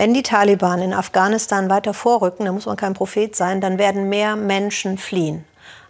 Wenn 0.00 0.14
die 0.14 0.22
Taliban 0.22 0.80
in 0.80 0.94
Afghanistan 0.94 1.68
weiter 1.68 1.92
vorrücken, 1.92 2.46
da 2.46 2.52
muss 2.52 2.64
man 2.64 2.78
kein 2.78 2.94
Prophet 2.94 3.36
sein, 3.36 3.60
dann 3.60 3.76
werden 3.76 4.08
mehr 4.08 4.34
Menschen 4.34 4.96
fliehen. 4.96 5.44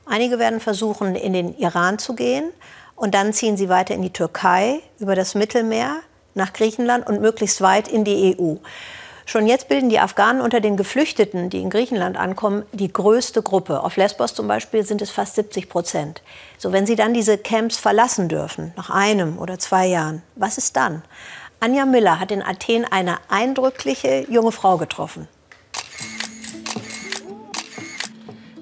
Einige 0.04 0.40
werden 0.40 0.58
versuchen, 0.58 1.14
in 1.14 1.32
den 1.32 1.56
Iran 1.56 2.00
zu 2.00 2.16
gehen 2.16 2.50
und 2.96 3.14
dann 3.14 3.32
ziehen 3.32 3.56
sie 3.56 3.68
weiter 3.68 3.94
in 3.94 4.02
die 4.02 4.12
Türkei, 4.12 4.80
über 4.98 5.14
das 5.14 5.36
Mittelmeer, 5.36 5.98
nach 6.34 6.52
Griechenland 6.52 7.06
und 7.06 7.20
möglichst 7.20 7.60
weit 7.60 7.86
in 7.86 8.02
die 8.02 8.36
EU. 8.36 8.56
Schon 9.26 9.46
jetzt 9.46 9.68
bilden 9.68 9.90
die 9.90 10.00
Afghanen 10.00 10.40
unter 10.40 10.58
den 10.58 10.76
Geflüchteten, 10.76 11.48
die 11.48 11.62
in 11.62 11.70
Griechenland 11.70 12.16
ankommen, 12.16 12.64
die 12.72 12.92
größte 12.92 13.42
Gruppe. 13.42 13.84
Auf 13.84 13.96
Lesbos 13.96 14.34
zum 14.34 14.48
Beispiel 14.48 14.84
sind 14.84 15.02
es 15.02 15.10
fast 15.10 15.36
70 15.36 15.68
Prozent. 15.68 16.20
So, 16.58 16.72
wenn 16.72 16.84
sie 16.84 16.96
dann 16.96 17.14
diese 17.14 17.38
Camps 17.38 17.76
verlassen 17.76 18.28
dürfen, 18.28 18.72
nach 18.76 18.90
einem 18.90 19.38
oder 19.38 19.60
zwei 19.60 19.86
Jahren, 19.86 20.22
was 20.34 20.58
ist 20.58 20.74
dann? 20.74 21.04
Anja 21.62 21.84
Miller 21.84 22.18
hat 22.18 22.32
in 22.32 22.42
Athen 22.42 22.86
eine 22.90 23.18
eindrückliche 23.28 24.24
junge 24.30 24.50
Frau 24.50 24.78
getroffen. 24.78 25.28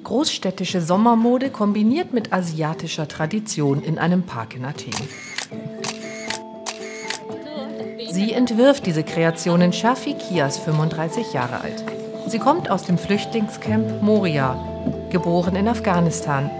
Großstädtische 0.02 0.80
Sommermode 0.80 1.50
kombiniert 1.50 2.12
mit 2.12 2.32
asiatischer 2.32 3.06
Tradition 3.06 3.84
in 3.84 4.00
einem 4.00 4.24
Park 4.24 4.56
in 4.56 4.64
Athen. 4.64 4.96
Sie 8.10 8.32
entwirft 8.32 8.84
diese 8.86 9.04
Kreationen 9.04 9.72
Shafi 9.72 10.14
Kias, 10.14 10.58
35 10.58 11.32
Jahre 11.32 11.60
alt. 11.60 11.84
Sie 12.26 12.40
kommt 12.40 12.68
aus 12.68 12.82
dem 12.82 12.98
Flüchtlingscamp 12.98 14.02
Moria, 14.02 14.56
geboren 15.10 15.54
in 15.54 15.68
Afghanistan. 15.68 16.50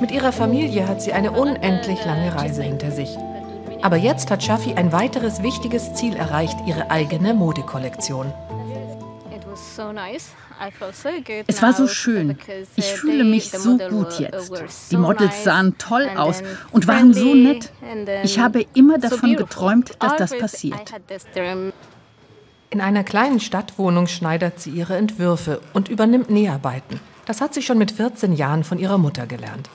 Mit 0.00 0.10
ihrer 0.10 0.32
Familie 0.32 0.88
hat 0.88 1.00
sie 1.00 1.12
eine 1.12 1.30
unendlich 1.30 2.04
lange 2.04 2.34
Reise 2.34 2.64
hinter 2.64 2.90
sich. 2.90 3.16
Aber 3.82 3.96
jetzt 3.96 4.30
hat 4.30 4.42
Shafi 4.42 4.74
ein 4.74 4.92
weiteres 4.92 5.42
wichtiges 5.42 5.94
Ziel 5.94 6.14
erreicht, 6.14 6.56
ihre 6.66 6.90
eigene 6.90 7.34
Modekollektion. 7.34 8.32
Es 11.46 11.62
war 11.62 11.72
so 11.72 11.88
schön. 11.88 12.38
Ich 12.76 12.92
fühle 12.92 13.24
mich 13.24 13.50
so 13.50 13.76
gut 13.76 14.20
jetzt. 14.20 14.92
Die 14.92 14.96
Models 14.96 15.42
sahen 15.44 15.76
toll 15.78 16.08
aus 16.16 16.42
und 16.70 16.86
waren 16.86 17.12
so 17.12 17.34
nett. 17.34 17.72
Ich 18.22 18.38
habe 18.38 18.64
immer 18.74 18.98
davon 18.98 19.36
geträumt, 19.36 19.96
dass 19.98 20.16
das 20.16 20.38
passiert. 20.38 20.94
In 22.70 22.80
einer 22.80 23.04
kleinen 23.04 23.40
Stadtwohnung 23.40 24.06
schneidert 24.06 24.60
sie 24.60 24.70
ihre 24.70 24.96
Entwürfe 24.96 25.60
und 25.74 25.88
übernimmt 25.88 26.30
Näharbeiten. 26.30 27.00
Das 27.26 27.40
hat 27.40 27.52
sie 27.52 27.62
schon 27.62 27.78
mit 27.78 27.90
14 27.90 28.32
Jahren 28.32 28.64
von 28.64 28.78
ihrer 28.78 28.98
Mutter 28.98 29.26
gelernt. 29.26 29.68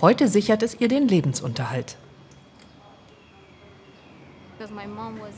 Heute 0.00 0.28
sichert 0.28 0.62
es 0.62 0.80
ihr 0.80 0.88
den 0.88 1.08
Lebensunterhalt. 1.08 1.96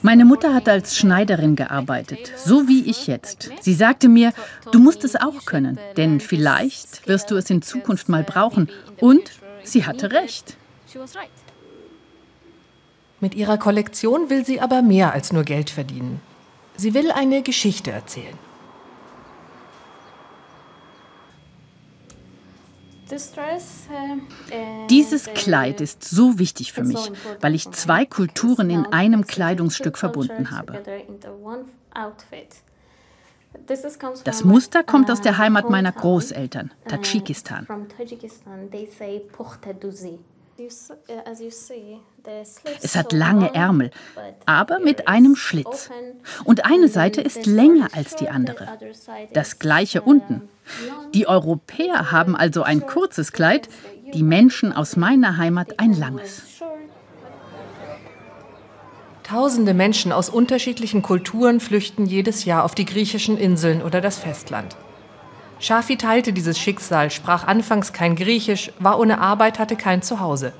Meine 0.03 0.25
Mutter 0.25 0.55
hat 0.55 0.69
als 0.69 0.97
Schneiderin 0.97 1.57
gearbeitet, 1.57 2.33
so 2.37 2.69
wie 2.69 2.89
ich 2.89 3.07
jetzt. 3.07 3.51
Sie 3.61 3.75
sagte 3.75 4.09
mir, 4.09 4.33
du 4.73 4.79
musst 4.79 5.05
es 5.05 5.17
auch 5.17 5.45
können, 5.45 5.79
denn 5.97 6.21
vielleicht 6.21 7.07
wirst 7.09 7.31
du 7.31 7.37
es 7.37 7.51
in 7.51 7.63
Zukunft 7.63 8.09
mal 8.09 8.23
brauchen. 8.23 8.69
Und 9.01 9.31
sie 9.65 9.87
hatte 9.87 10.13
recht. 10.13 10.57
Mit 13.21 13.35
ihrer 13.35 13.59
Kollektion 13.59 14.31
will 14.31 14.45
sie 14.45 14.61
aber 14.61 14.83
mehr 14.83 15.13
als 15.13 15.33
nur 15.33 15.45
Geld 15.45 15.71
verdienen. 15.71 16.21
Sie 16.77 16.93
will 16.95 17.11
eine 17.11 17.43
Geschichte 17.43 17.91
erzählen. 17.91 18.39
Dieses 24.91 25.27
Kleid 25.35 25.81
ist 25.81 26.05
so 26.05 26.39
wichtig 26.39 26.73
für 26.73 26.83
mich, 26.83 27.13
weil 27.41 27.55
ich 27.55 27.71
zwei 27.71 28.05
Kulturen 28.05 28.71
in 28.71 28.87
einem 28.87 29.27
Kleidungsstück 29.27 29.97
verbunden 29.97 30.51
habe. 30.51 30.83
Das 34.25 34.45
Muster 34.45 34.83
kommt 34.83 35.11
aus 35.11 35.21
der 35.21 35.39
Heimat 35.39 35.71
meiner 35.71 35.93
Großeltern, 35.93 36.73
Tadschikistan. 36.89 37.67
Es 42.83 42.97
hat 42.97 43.13
lange 43.13 43.55
Ärmel, 43.55 43.91
aber 44.47 44.79
mit 44.79 45.09
einem 45.09 45.37
Schlitz. 45.37 45.91
Und 46.45 46.65
eine 46.65 46.89
Seite 46.89 47.21
ist 47.21 47.47
länger 47.47 47.89
als 47.93 48.17
die 48.17 48.29
andere. 48.29 48.69
Das 49.33 49.59
gleiche 49.59 50.03
unten. 50.03 50.49
Die 51.15 51.29
Europäer 51.29 52.11
haben 52.11 52.37
also 52.37 52.63
ein 52.63 52.87
kurzes 52.87 53.33
Kleid, 53.33 53.69
die 54.15 54.23
Menschen 54.23 54.73
aus 54.73 54.97
meiner 54.97 55.37
Heimat 55.37 55.79
ein 55.79 55.93
langes. 55.93 56.43
Tausende 59.23 59.75
Menschen 59.75 60.13
aus 60.13 60.29
unterschiedlichen 60.29 61.03
Kulturen 61.03 61.59
flüchten 61.59 62.07
jedes 62.07 62.45
Jahr 62.45 62.65
auf 62.65 62.77
die 62.77 62.85
griechischen 62.85 63.37
Inseln 63.37 63.83
oder 63.83 64.01
das 64.01 64.19
Festland. 64.19 64.77
Shafi 65.59 65.97
teilte 65.97 66.33
dieses 66.33 66.59
Schicksal, 66.59 67.11
sprach 67.11 67.47
anfangs 67.47 67.93
kein 67.93 68.15
Griechisch, 68.15 68.73
war 68.79 68.99
ohne 68.99 69.21
Arbeit, 69.21 69.59
hatte 69.59 69.77
kein 69.77 70.03
Zuhause. 70.03 70.53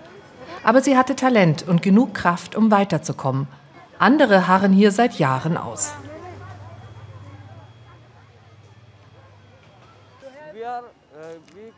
Aber 0.65 0.81
sie 0.81 0.97
hatte 0.97 1.15
Talent 1.15 1.69
und 1.69 1.83
genug 1.83 2.15
Kraft, 2.15 2.57
um 2.57 2.71
weiterzukommen. 2.71 3.47
Andere 3.99 4.49
harren 4.49 4.73
hier 4.73 4.91
seit 4.91 5.19
Jahren 5.19 5.57
aus. 5.57 5.93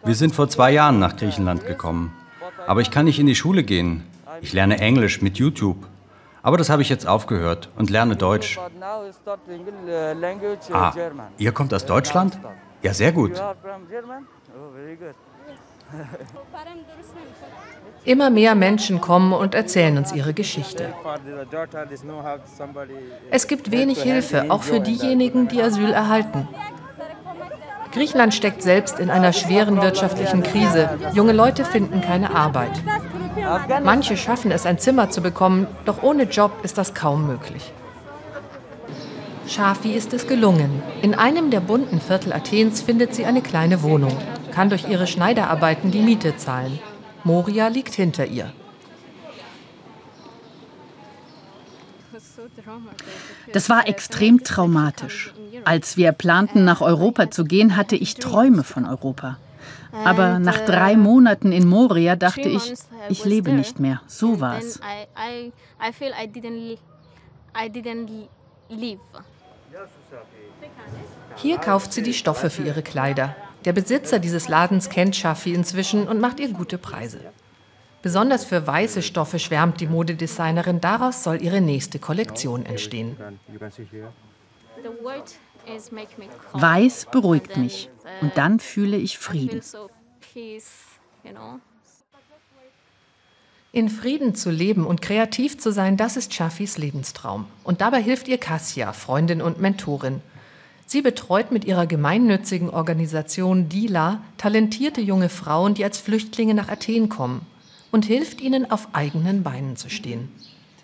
Wir 0.05 0.15
sind 0.15 0.35
vor 0.35 0.49
zwei 0.49 0.71
Jahren 0.71 0.99
nach 0.99 1.17
Griechenland 1.17 1.67
gekommen. 1.67 2.17
Aber 2.67 2.81
ich 2.81 2.91
kann 2.91 3.05
nicht 3.05 3.19
in 3.19 3.27
die 3.27 3.35
Schule 3.35 3.63
gehen. 3.63 4.05
Ich 4.41 4.53
lerne 4.53 4.79
Englisch 4.79 5.21
mit 5.21 5.39
YouTube. 5.39 5.87
Aber 6.43 6.57
das 6.57 6.71
habe 6.71 6.83
ich 6.83 6.89
jetzt 6.89 7.07
aufgehört 7.07 7.69
und 7.77 7.91
lerne 7.91 8.17
Deutsch. 8.17 8.59
Ah, 10.73 10.93
ihr 11.37 11.53
kommt 11.53 11.75
aus 11.75 11.85
Deutschland? 11.85 12.39
Ja, 12.83 12.95
sehr 12.95 13.13
gut. 13.13 13.33
Immer 18.05 18.31
mehr 18.31 18.55
Menschen 18.55 19.01
kommen 19.01 19.33
und 19.33 19.55
erzählen 19.55 19.97
uns 19.97 20.13
ihre 20.13 20.35
Geschichte. 20.35 20.93
Es 23.31 23.47
gibt 23.47 23.71
wenig 23.71 24.03
Hilfe, 24.03 24.51
auch 24.51 24.63
für 24.63 24.81
diejenigen, 24.81 25.49
die 25.49 25.63
Asyl 25.63 25.93
erhalten. 25.93 26.49
Griechenland 27.93 28.35
steckt 28.35 28.63
selbst 28.63 29.01
in 29.01 29.11
einer 29.11 29.33
schweren 29.33 29.81
wirtschaftlichen 29.81 30.43
Krise. 30.43 30.91
Junge 31.15 31.33
Leute 31.33 31.65
finden 31.65 32.01
keine 32.03 32.35
Arbeit. 32.35 32.83
Manche 33.83 34.17
schaffen 34.17 34.51
es, 34.51 34.67
ein 34.67 34.79
Zimmer 34.79 35.11
zu 35.11 35.23
bekommen, 35.23 35.67
doch 35.85 36.03
ohne 36.03 36.25
Job 36.25 36.53
ist 36.63 36.77
das 36.77 36.95
kaum 36.95 37.27
möglich. 37.27 37.73
Shafi 39.49 39.93
ist 39.93 40.13
es 40.13 40.27
gelungen. 40.27 40.83
In 41.01 41.15
einem 41.15 41.51
der 41.51 41.61
bunten 41.61 42.01
Viertel 42.01 42.33
Athens 42.33 42.83
findet 42.83 43.15
sie 43.15 43.25
eine 43.25 43.41
kleine 43.41 43.83
Wohnung, 43.83 44.15
kann 44.53 44.69
durch 44.69 44.89
ihre 44.89 45.07
Schneiderarbeiten 45.07 45.91
die 45.91 46.03
Miete 46.03 46.37
zahlen. 46.37 46.79
Moria 47.25 47.69
liegt 47.69 47.95
hinter 47.95 48.27
ihr. 48.27 48.53
Das 53.53 53.71
war 53.71 53.89
extrem 53.89 54.45
traumatisch. 54.45 55.33
Als 55.65 55.97
wir 55.97 56.13
planten, 56.13 56.65
nach 56.65 56.81
Europa 56.81 57.31
zu 57.31 57.45
gehen, 57.45 57.77
hatte 57.77 57.97
ich 57.97 58.15
Träume 58.15 58.65
von 58.65 58.85
Europa. 58.85 59.39
Aber 60.05 60.39
nach 60.39 60.59
drei 60.61 60.97
Monaten 60.97 61.53
in 61.53 61.67
Moria 61.67 62.17
dachte 62.17 62.49
ich, 62.49 62.75
ich 63.09 63.25
lebe 63.25 63.53
nicht 63.53 63.81
mehr. 63.81 64.03
So 64.07 64.41
war 64.41 64.59
es. 64.59 64.81
Hier 71.37 71.59
kauft 71.59 71.93
sie 71.93 72.03
die 72.03 72.15
Stoffe 72.15 72.51
für 72.51 72.63
ihre 72.63 72.83
Kleider. 72.83 73.37
Der 73.65 73.73
Besitzer 73.73 74.19
dieses 74.19 74.49
Ladens 74.49 74.89
kennt 74.89 75.17
Shafi 75.17 75.53
inzwischen 75.53 76.09
und 76.09 76.21
macht 76.21 76.41
ihr 76.41 76.49
gute 76.53 76.79
Preise. 76.79 77.21
Besonders 78.03 78.45
für 78.45 78.67
weiße 78.67 79.03
Stoffe 79.03 79.39
schwärmt 79.39 79.81
die 79.81 79.87
Modedesignerin. 79.87 80.81
Daraus 80.81 81.25
soll 81.25 81.43
ihre 81.43 81.61
nächste 81.61 81.99
Kollektion 81.99 82.65
entstehen. 82.65 83.17
Weiß 86.53 87.07
beruhigt 87.11 87.57
mich 87.57 87.91
und 88.21 88.37
dann 88.37 88.61
fühle 88.61 88.97
ich 88.97 89.19
Frieden. 89.19 89.61
In 93.71 93.91
Frieden 93.91 94.35
zu 94.35 94.51
leben 94.51 94.87
und 94.87 95.03
kreativ 95.03 95.59
zu 95.59 95.73
sein, 95.73 95.99
das 95.99 96.17
ist 96.17 96.33
Shafis 96.33 96.79
Lebenstraum. 96.79 97.45
Und 97.65 97.83
dabei 97.83 98.03
hilft 98.03 98.27
ihr 98.27 98.39
Cassia, 98.39 98.95
Freundin 98.95 99.43
und 99.43 99.61
Mentorin. 99.61 100.23
Sie 100.87 101.03
betreut 101.03 101.53
mit 101.53 101.67
ihrer 101.67 101.87
gemeinnützigen 101.87 102.71
Organisation 102.71 103.69
DILA 103.69 104.23
talentierte 104.39 105.03
junge 105.03 105.29
Frauen, 105.29 105.75
die 105.75 105.85
als 105.85 105.99
Flüchtlinge 105.99 106.55
nach 106.55 106.71
Athen 106.71 107.11
kommen 107.11 107.45
und 107.91 108.07
hilft 108.07 108.41
ihnen, 108.41 108.71
auf 108.71 108.89
eigenen 108.95 109.43
Beinen 109.43 109.77
zu 109.77 109.91
stehen. 109.91 110.31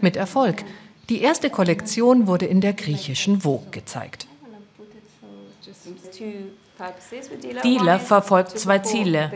Mit 0.00 0.16
Erfolg. 0.16 0.62
Die 1.08 1.22
erste 1.22 1.48
Kollektion 1.48 2.26
wurde 2.26 2.44
in 2.44 2.60
der 2.60 2.74
griechischen 2.74 3.40
Vogue 3.40 3.70
gezeigt. 3.70 4.26
Dealer. 7.62 8.00
Verfolgt 8.00 8.58
zwei 8.58 8.80
Ziele, 8.80 9.32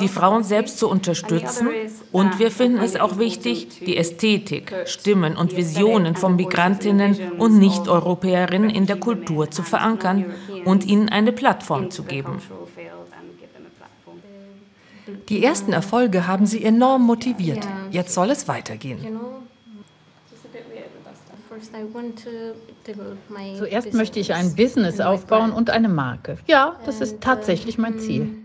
die 0.00 0.08
Frauen 0.08 0.44
selbst 0.44 0.78
zu 0.78 0.88
unterstützen. 0.88 1.68
und 2.10 2.38
wir 2.38 2.50
finden 2.50 2.78
es 2.78 2.96
auch 2.96 3.18
wichtig, 3.18 3.68
die 3.84 3.96
Ästhetik, 3.96 4.72
Stimmen 4.86 5.36
und 5.36 5.56
Visionen 5.56 6.16
von 6.16 6.36
Migrantinnen 6.36 7.32
und 7.38 7.58
Nicht-Europäerinnen 7.58 8.70
in 8.70 8.86
der 8.86 8.98
Kultur 8.98 9.50
zu 9.50 9.62
verankern 9.62 10.32
und 10.64 10.86
ihnen 10.86 11.08
eine 11.10 11.32
Plattform 11.32 11.90
zu 11.90 12.04
geben. 12.04 12.40
Die 15.28 15.44
ersten 15.44 15.72
Erfolge 15.72 16.26
haben 16.26 16.46
sie 16.46 16.64
enorm 16.64 17.02
motiviert. 17.02 17.66
Jetzt 17.90 18.14
soll 18.14 18.30
es 18.30 18.48
weitergehen. 18.48 19.18
Zuerst 23.58 23.92
möchte 23.92 24.20
ich 24.20 24.34
ein 24.34 24.54
Business 24.54 25.00
aufbauen 25.00 25.52
und 25.52 25.70
eine 25.70 25.88
Marke. 25.88 26.38
Ja, 26.46 26.78
das 26.86 27.00
ist 27.00 27.20
tatsächlich 27.20 27.76
mein 27.76 27.98
Ziel. 27.98 28.36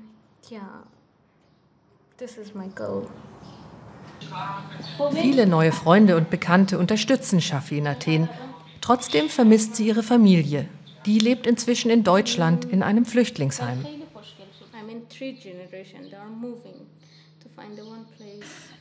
Viele 5.11 5.47
neue 5.47 5.71
Freunde 5.71 6.17
und 6.17 6.29
Bekannte 6.29 6.79
unterstützen 6.79 7.41
Shafi 7.41 7.77
in 7.77 7.87
Athen. 7.87 8.29
Trotzdem 8.81 9.29
vermisst 9.29 9.75
sie 9.75 9.87
ihre 9.87 10.03
Familie. 10.03 10.67
Die 11.05 11.19
lebt 11.19 11.45
inzwischen 11.45 11.91
in 11.91 12.03
Deutschland 12.03 12.65
in 12.65 12.81
einem 12.81 13.05
Flüchtlingsheim. 13.05 13.85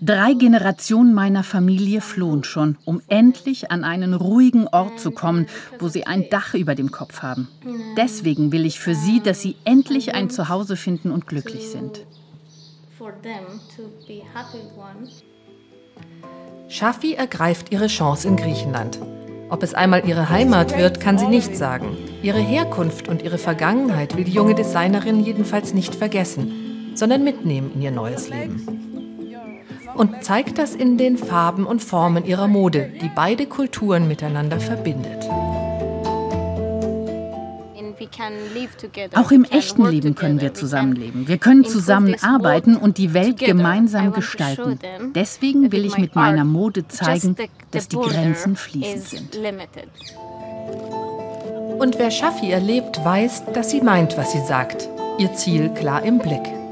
Drei 0.01 0.35
Generationen 0.35 1.15
meiner 1.15 1.45
Familie 1.45 2.01
flohen 2.01 2.45
schon, 2.45 2.77
um 2.85 3.01
endlich 3.09 3.71
an 3.71 3.85
einen 3.85 4.13
ruhigen 4.13 4.69
Ort 4.69 5.01
zu 5.01 5.13
kommen, 5.13 5.47
wo 5.79 5.89
sie 5.89 6.07
ein 6.07 6.29
Dach 6.31 6.55
über 6.55 6.75
dem 6.75 6.91
Kopf 6.91 7.23
haben. 7.23 7.49
Deswegen 7.97 8.53
will 8.53 8.67
ich 8.67 8.79
für 8.79 8.95
sie, 8.95 9.21
dass 9.21 9.41
sie 9.41 9.57
endlich 9.65 10.15
ein 10.15 10.29
Zuhause 10.29 10.77
finden 10.77 11.11
und 11.11 11.27
glücklich 11.27 11.71
sind. 11.71 12.05
Shafi 16.69 17.15
ergreift 17.15 17.73
ihre 17.73 17.87
Chance 17.87 18.29
in 18.29 18.37
Griechenland. 18.37 18.99
Ob 19.49 19.63
es 19.63 19.75
einmal 19.75 20.07
ihre 20.09 20.31
Heimat 20.31 20.77
wird, 20.77 21.01
kann 21.01 21.19
sie 21.19 21.29
nicht 21.29 21.57
sagen. 21.57 21.97
Ihre 22.23 22.41
Herkunft 22.41 23.09
und 23.09 23.23
ihre 23.23 23.39
Vergangenheit 23.39 24.17
will 24.17 24.25
die 24.25 24.33
junge 24.33 24.55
Designerin 24.55 25.21
jedenfalls 25.21 25.75
nicht 25.75 25.95
vergessen, 25.95 26.64
sondern 26.95 27.25
mitnehmen 27.25 27.73
in 27.75 27.83
ihr 27.83 27.91
neues 27.91 28.29
Leben 28.29 28.85
und 29.95 30.25
zeigt 30.25 30.59
das 30.59 30.75
in 30.75 30.99
den 30.99 31.17
Farben 31.17 31.67
und 31.67 31.83
Formen 31.83 32.25
ihrer 32.25 32.49
Mode, 32.49 32.93
die 33.01 33.11
beide 33.15 33.47
Kulturen 33.47 34.09
miteinander 34.09 34.61
verbindet. 34.61 35.29
Auch 39.15 39.31
im 39.31 39.45
echten 39.45 39.87
Leben 39.87 40.15
können 40.15 40.41
wir 40.41 40.55
zusammenleben. 40.55 41.27
Wir 41.27 41.39
können 41.39 41.65
zusammenarbeiten 41.65 42.77
und 42.77 42.99
die 42.99 43.15
Welt 43.15 43.39
gemeinsam 43.39 44.13
gestalten. 44.13 44.79
Deswegen 45.15 45.73
will 45.73 45.85
ich 45.85 45.97
mit 45.97 46.15
meiner 46.15 46.45
Mode 46.45 46.87
zeigen, 46.89 47.37
dass 47.71 47.89
die 47.89 47.97
Grenzen 47.97 48.57
fließend 48.57 49.33
sind. 49.33 49.39
Und 51.79 51.99
wer 51.99 52.11
Schaffi 52.11 52.51
erlebt, 52.51 53.05
weiß, 53.05 53.45
dass 53.53 53.71
sie 53.71 53.81
meint, 53.81 54.17
was 54.17 54.33
sie 54.33 54.45
sagt. 54.47 54.89
Ihr 55.19 55.35
Ziel 55.35 55.71
klar 55.71 56.03
im 56.03 56.19
Blick. 56.19 56.64